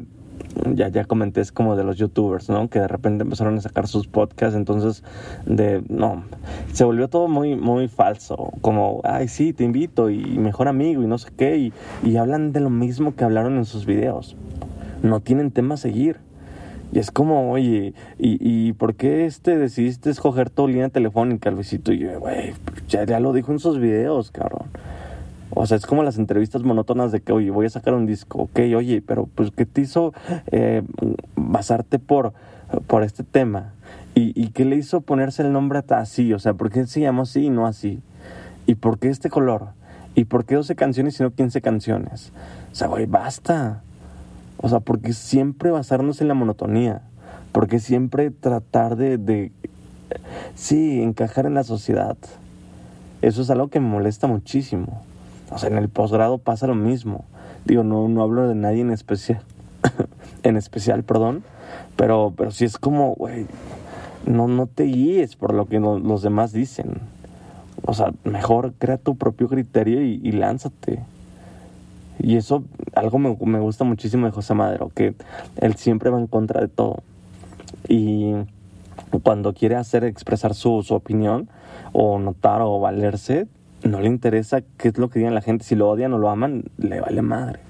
[0.75, 2.69] ya, ya comenté es como de los youtubers, ¿no?
[2.69, 5.03] Que de repente empezaron a sacar sus podcasts, entonces
[5.45, 6.25] de, no,
[6.73, 11.07] se volvió todo muy, muy falso, como, ay, sí, te invito y mejor amigo y
[11.07, 14.37] no sé qué, y, y hablan de lo mismo que hablaron en sus videos.
[15.03, 16.19] No tienen tema a seguir.
[16.93, 21.93] Y es como, oye, ¿y, y por qué este decidiste escoger tu línea telefónica, Luisito?
[21.93, 22.55] Y yo, güey,
[22.89, 24.69] ya, ya lo dijo en sus videos, cabrón.
[25.51, 28.43] O sea, es como las entrevistas monótonas de que, oye, voy a sacar un disco,
[28.43, 30.13] ok, oye, pero pues, ¿qué te hizo
[30.51, 30.83] eh,
[31.37, 32.33] basarte por,
[32.87, 33.73] por este tema?
[34.15, 36.33] ¿Y, ¿Y qué le hizo ponerse el nombre así?
[36.33, 38.01] O sea, ¿por qué se llama así y no así?
[38.67, 39.69] ¿Y por qué este color?
[40.17, 42.33] ¿Y por qué 12 canciones y no 15 canciones?
[42.73, 43.83] O sea, güey, basta.
[44.57, 47.03] O sea, porque siempre basarnos en la monotonía.
[47.53, 49.53] Porque siempre tratar de, de,
[50.55, 52.17] sí, encajar en la sociedad.
[53.23, 55.03] Eso es algo que me molesta muchísimo.
[55.51, 57.25] O sea, en el posgrado pasa lo mismo.
[57.65, 59.43] Digo, no, no hablo de nadie en especial,
[60.43, 61.45] en especial, perdón,
[61.97, 63.47] pero, pero sí es como, güey,
[64.25, 67.01] no, no te guíes por lo que los demás dicen.
[67.85, 71.01] O sea, mejor crea tu propio criterio y, lánzate.
[72.19, 75.15] Y eso, algo me, me, gusta muchísimo de José Madero, que
[75.57, 77.03] él siempre va en contra de todo.
[77.89, 78.33] Y
[79.23, 81.49] cuando quiere hacer expresar su, su opinión,
[81.93, 83.47] o notar o valerse,
[83.89, 85.65] no le interesa qué es lo que digan la gente.
[85.65, 87.61] Si lo odian o lo aman, le vale madre.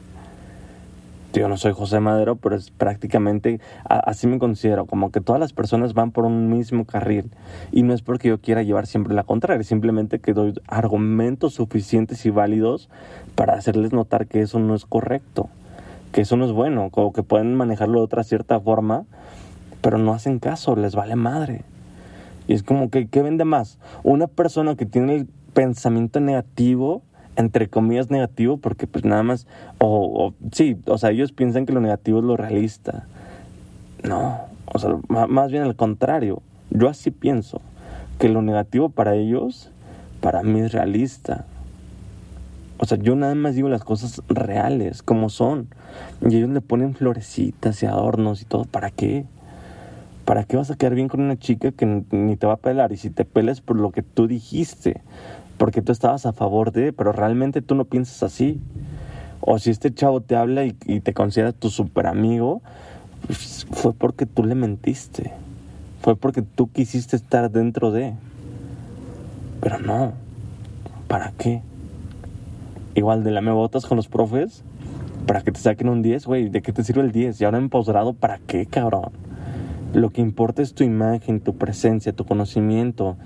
[1.32, 5.52] Yo no soy José Madero, pero es prácticamente así me considero, como que todas las
[5.52, 7.30] personas van por un mismo carril.
[7.72, 12.24] Y no es porque yo quiera llevar siempre la contraria, simplemente que doy argumentos suficientes
[12.24, 12.88] y válidos
[13.34, 15.50] para hacerles notar que eso no es correcto,
[16.12, 19.04] que eso no es bueno, como que pueden manejarlo de otra cierta forma,
[19.82, 21.64] pero no hacen caso, les vale madre.
[22.48, 23.78] Y es como que, ¿qué vende más?
[24.04, 27.00] Una persona que tiene el pensamiento negativo,
[27.34, 29.46] entre comillas negativo, porque pues nada más,
[29.78, 33.06] o, sí, o sea, ellos piensan que lo negativo es lo realista.
[34.04, 37.62] No, o sea, más bien al contrario, yo así pienso,
[38.18, 39.70] que lo negativo para ellos,
[40.20, 41.46] para mí es realista.
[42.76, 45.68] O sea, yo nada más digo las cosas reales, como son.
[46.20, 48.66] Y ellos le ponen florecitas y adornos y todo.
[48.66, 49.24] ¿Para qué?
[50.26, 52.92] ¿Para qué vas a quedar bien con una chica que ni te va a pelar?
[52.92, 55.00] Y si te pelas por lo que tú dijiste,
[55.58, 58.60] porque tú estabas a favor de, pero realmente tú no piensas así.
[59.40, 62.62] O si este chavo te habla y, te considera tu super amigo,
[63.26, 65.32] pues, fue porque tú le mentiste.
[66.02, 68.14] Fue porque tú quisiste estar dentro de.
[69.60, 70.12] Pero no.
[71.08, 71.62] ¿Para qué?
[72.94, 74.64] Igual de la me botas con los profes
[75.26, 76.48] para que te saquen un 10, güey.
[76.48, 77.40] ¿De qué te sirve el 10?
[77.40, 79.10] Y ahora en posgrado, ¿para qué, cabrón?
[79.92, 83.16] Lo que importa es tu imagen, tu presencia, tu conocimiento,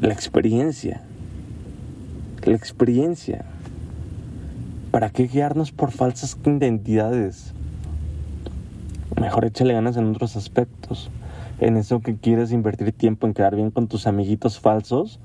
[0.00, 1.02] la experiencia.
[2.44, 3.46] La experiencia.
[4.90, 7.54] ¿Para qué guiarnos por falsas identidades?
[9.18, 11.10] Mejor échale ganas en otros aspectos.
[11.58, 15.20] En eso que quieres invertir tiempo en quedar bien con tus amiguitos falsos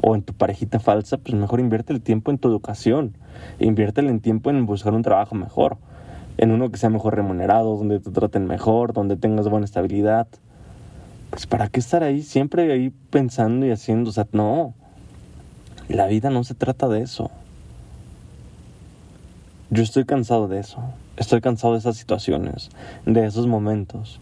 [0.00, 3.14] o en tu parejita falsa, pues mejor invierte el tiempo en tu educación.
[3.58, 5.76] Invierte el tiempo en buscar un trabajo mejor.
[6.38, 10.28] En uno que sea mejor remunerado, donde te traten mejor, donde tengas buena estabilidad
[11.34, 14.10] pues ¿para qué estar ahí siempre ahí pensando y haciendo?
[14.10, 14.72] O sea, no,
[15.88, 17.30] la vida no se trata de eso.
[19.70, 20.78] Yo estoy cansado de eso.
[21.16, 22.70] Estoy cansado de esas situaciones,
[23.06, 24.20] de esos momentos.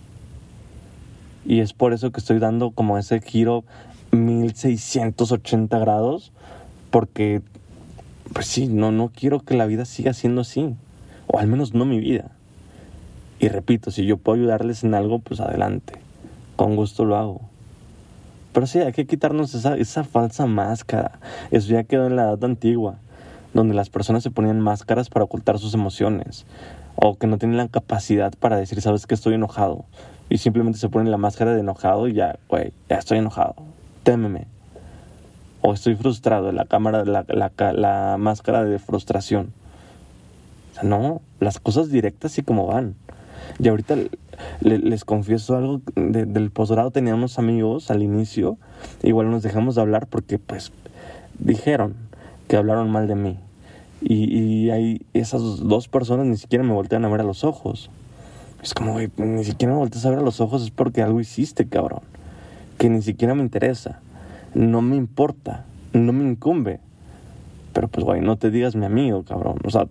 [1.45, 3.65] Y es por eso que estoy dando como ese giro
[4.13, 6.33] 1680 grados,
[6.91, 7.43] porque,
[8.33, 10.75] pues sí, no, no quiero que la vida siga siendo así,
[11.27, 12.31] o al menos no mi vida.
[13.41, 15.95] Y repito, si yo puedo ayudarles en algo, pues adelante,
[16.57, 17.52] con gusto lo hago.
[18.53, 21.19] Pero sí, hay que quitarnos esa, esa falsa máscara.
[21.51, 22.99] Eso ya quedó en la edad antigua,
[23.55, 26.47] donde las personas se ponían máscaras para ocultar sus emociones,
[26.97, 29.85] o que no tienen la capacidad para decir, sabes que estoy enojado,
[30.29, 33.55] y simplemente se ponen la máscara de enojado y ya, güey, ya estoy enojado,
[34.03, 34.47] témeme.
[35.61, 39.53] O estoy frustrado, la, cámara, la, la, la máscara de frustración.
[40.73, 42.97] O sea, no, las cosas directas y como van.
[43.61, 43.95] Y ahorita
[44.61, 48.59] les confieso algo, del posgrado tenía unos amigos al inicio,
[49.03, 50.73] igual nos dejamos de hablar porque pues
[51.39, 51.95] dijeron
[52.49, 53.39] que hablaron mal de mí.
[54.01, 57.91] Y, y ahí esas dos personas ni siquiera me voltean a ver a los ojos.
[58.63, 61.21] Es como, güey, ni siquiera me volteas a ver a los ojos, es porque algo
[61.21, 62.01] hiciste, cabrón.
[62.79, 64.01] Que ni siquiera me interesa.
[64.55, 65.65] No me importa.
[65.93, 66.81] No me incumbe.
[67.73, 69.59] Pero pues, güey, no te digas mi amigo, cabrón.
[69.65, 69.87] O sea,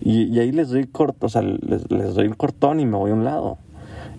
[0.00, 3.10] y, ahí les doy corto, o sea, les, les, doy el cortón y me voy
[3.10, 3.58] a un lado.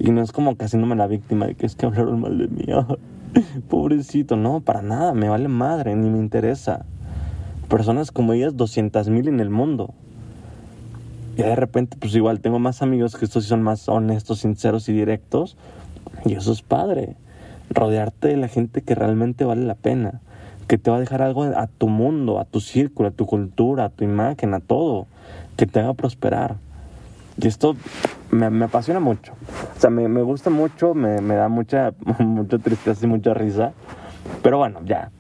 [0.04, 2.48] Y no es como que haciéndome la víctima de que es que hablaron mal de
[2.48, 2.66] mí.
[3.70, 6.86] Pobrecito, no, para nada, me vale madre, ni me interesa.
[7.70, 9.94] Personas como ellas, 200 mil en el mundo.
[11.38, 14.90] Y de repente, pues igual tengo más amigos que estos sí son más honestos, sinceros
[14.90, 15.56] y directos.
[16.26, 17.16] Y eso es padre.
[17.70, 20.22] Rodearte de la gente que realmente vale la pena.
[20.68, 23.86] Que te va a dejar algo a tu mundo, a tu círculo, a tu cultura,
[23.86, 25.06] a tu imagen, a todo.
[25.58, 26.56] Que te haga prosperar.
[27.40, 27.76] Y esto
[28.32, 29.34] me, me apasiona mucho.
[29.78, 33.74] O sea, me, me gusta mucho, me, me, da mucha, mucha tristeza y mucha risa.
[34.42, 35.12] Pero bueno, ya.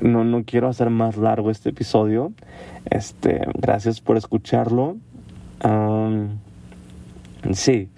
[0.00, 2.32] No, no quiero hacer más largo este episodio.
[2.90, 4.96] Este, gracias por escucharlo
[7.52, 7.88] sí.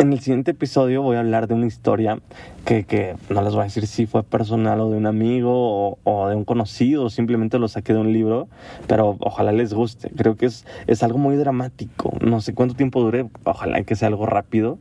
[0.00, 2.20] En el siguiente episodio voy a hablar de una historia
[2.64, 6.28] que, que, no les voy a decir si fue personal o de un amigo o,
[6.28, 8.46] de un conocido, simplemente lo saqué de un libro,
[8.86, 10.08] pero ojalá les guste.
[10.16, 12.12] Creo que es, es algo muy dramático.
[12.20, 14.78] No sé cuánto tiempo dure, ojalá que sea algo rápido,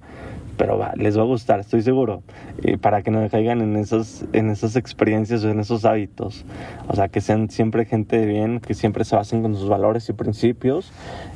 [0.58, 2.24] pero va, les va a gustar, estoy seguro,
[2.64, 6.46] y para que no caigan en esas, en esas experiencias o en esos hábitos.
[6.88, 10.10] O sea, que sean siempre gente de bien, que siempre se basen con sus valores
[10.10, 10.92] y principios.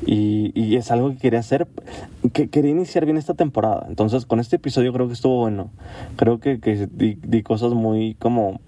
[0.06, 1.68] Y, y es algo que quería hacer,
[2.34, 3.86] que quería iniciar bien esta temporada.
[3.88, 5.72] Entonces, con este episodio creo que estuvo bueno.
[6.16, 8.60] Creo que, que di, di, cosas muy como,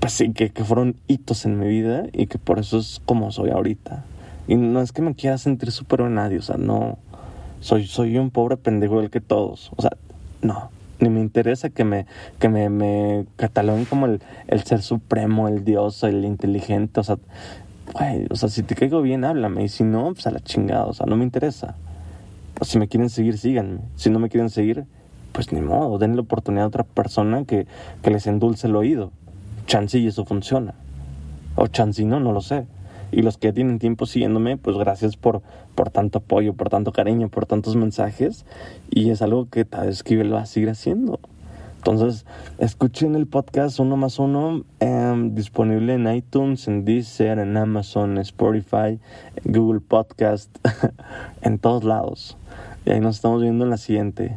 [0.00, 3.30] pues sí, que, que fueron hitos en mi vida y que por eso es como
[3.32, 4.04] soy ahorita.
[4.48, 6.98] Y no es que me quiera sentir súper a nadie, o sea, no
[7.66, 9.72] soy, soy un pobre pendejo igual que todos.
[9.76, 9.90] O sea,
[10.40, 12.06] no, ni me interesa que me,
[12.38, 17.00] que me, cataloguen como el, el, ser supremo, el dios, el inteligente.
[17.00, 17.18] O sea,
[18.30, 19.64] o sea, si te caigo bien, háblame.
[19.64, 21.74] Y si no, pues a la chingada, o sea, no me interesa.
[22.60, 23.80] O si me quieren seguir, síganme.
[23.96, 24.84] Si no me quieren seguir,
[25.32, 27.66] pues ni modo, denle la oportunidad a otra persona que,
[28.02, 29.10] que les endulce el oído.
[29.66, 30.74] Chance y eso funciona.
[31.56, 32.68] O chance no, no lo sé.
[33.12, 35.42] Y los que ya tienen tiempo siguiéndome, pues gracias por,
[35.74, 38.44] por tanto apoyo, por tanto cariño, por tantos mensajes.
[38.90, 41.20] Y es algo que tal vez que va a seguir haciendo.
[41.88, 42.26] Entonces,
[42.58, 48.98] escuchen el podcast uno más uno, em, disponible en iTunes, en Deezer, en Amazon, Spotify,
[49.44, 50.50] Google Podcast,
[51.42, 52.36] en todos lados.
[52.84, 54.36] Y ahí nos estamos viendo en la siguiente.